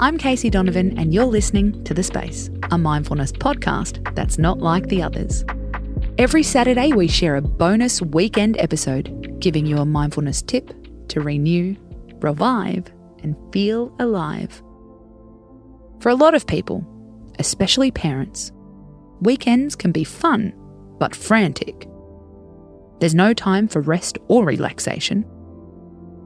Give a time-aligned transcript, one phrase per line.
[0.00, 4.86] I'm Casey Donovan, and you're listening to The Space, a mindfulness podcast that's not like
[4.86, 5.44] the others.
[6.18, 10.72] Every Saturday, we share a bonus weekend episode, giving you a mindfulness tip
[11.08, 11.74] to renew,
[12.20, 12.92] revive,
[13.24, 14.62] and feel alive.
[15.98, 16.86] For a lot of people,
[17.40, 18.52] especially parents,
[19.20, 20.52] weekends can be fun,
[21.00, 21.88] but frantic.
[23.00, 25.26] There's no time for rest or relaxation.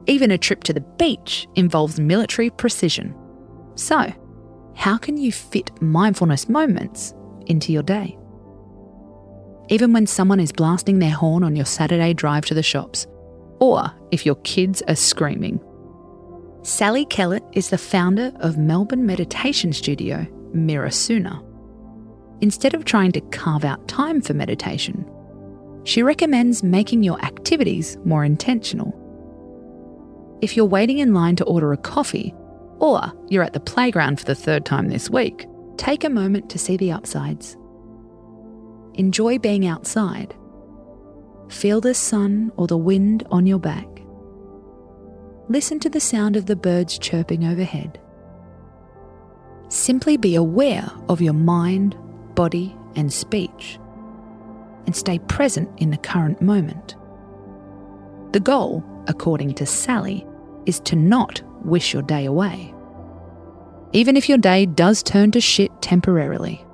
[0.05, 3.15] Even a trip to the beach involves military precision.
[3.75, 4.13] So,
[4.75, 7.13] how can you fit mindfulness moments
[7.47, 8.17] into your day?
[9.69, 13.07] Even when someone is blasting their horn on your Saturday drive to the shops,
[13.59, 15.59] or if your kids are screaming.
[16.63, 21.43] Sally Kellett is the founder of Melbourne meditation studio Mirosuna.
[22.41, 25.09] Instead of trying to carve out time for meditation,
[25.85, 28.99] she recommends making your activities more intentional.
[30.41, 32.33] If you're waiting in line to order a coffee,
[32.83, 36.59] or you're at the playground for the third time this week, take a moment to
[36.59, 37.55] see the upsides.
[38.95, 40.35] Enjoy being outside.
[41.47, 43.87] Feel the sun or the wind on your back.
[45.47, 48.01] Listen to the sound of the birds chirping overhead.
[49.69, 51.95] Simply be aware of your mind,
[52.35, 53.79] body, and speech,
[54.85, 56.97] and stay present in the current moment.
[58.33, 60.27] The goal, according to Sally,
[60.65, 62.73] is to not wish your day away
[63.93, 66.65] even if your day does turn to shit temporarily.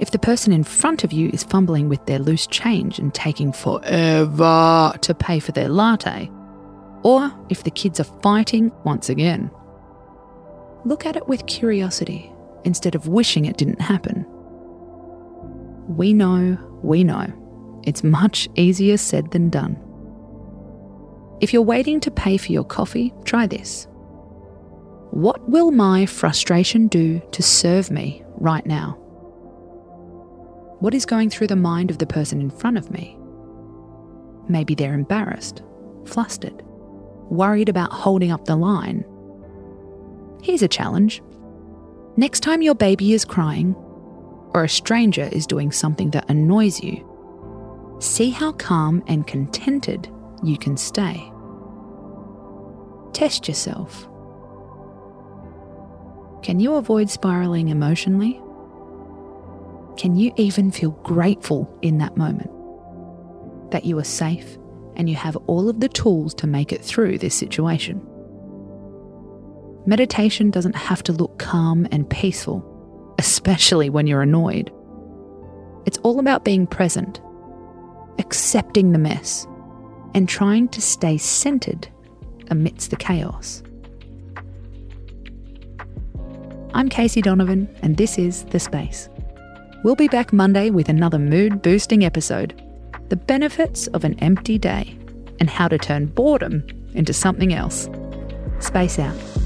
[0.00, 3.52] If the person in front of you is fumbling with their loose change and taking
[3.52, 6.30] forever to pay for their latte,
[7.02, 9.50] or if the kids are fighting once again,
[10.86, 12.32] look at it with curiosity
[12.64, 14.24] instead of wishing it didn't happen.
[15.88, 17.26] We know, we know,
[17.84, 19.76] it's much easier said than done.
[21.40, 23.86] If you're waiting to pay for your coffee, try this.
[25.10, 28.92] What will my frustration do to serve me right now?
[30.80, 33.16] What is going through the mind of the person in front of me?
[34.48, 35.62] Maybe they're embarrassed,
[36.04, 36.62] flustered,
[37.30, 39.04] worried about holding up the line.
[40.42, 41.22] Here's a challenge.
[42.16, 43.74] Next time your baby is crying,
[44.52, 47.06] or a stranger is doing something that annoys you,
[47.98, 50.10] see how calm and contented
[50.42, 51.29] you can stay.
[53.12, 54.08] Test yourself.
[56.42, 58.40] Can you avoid spiraling emotionally?
[59.96, 62.50] Can you even feel grateful in that moment?
[63.72, 64.56] That you are safe
[64.96, 68.06] and you have all of the tools to make it through this situation.
[69.86, 72.64] Meditation doesn't have to look calm and peaceful,
[73.18, 74.70] especially when you're annoyed.
[75.86, 77.20] It's all about being present,
[78.18, 79.46] accepting the mess,
[80.14, 81.88] and trying to stay centered
[82.50, 83.62] amidst the chaos.
[86.74, 89.08] I'm Casey Donovan, and this is The Space.
[89.82, 92.62] We'll be back Monday with another mood boosting episode
[93.08, 94.96] The benefits of an empty day
[95.40, 97.88] and how to turn boredom into something else.
[98.60, 99.39] Space out.